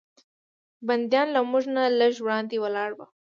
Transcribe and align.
بندیان 0.87 1.27
له 1.35 1.39
موږ 1.51 1.63
نه 1.75 1.83
لږ 1.99 2.13
وړاندې 2.21 2.55
ولاړ 2.63 2.89
و. 2.97 2.99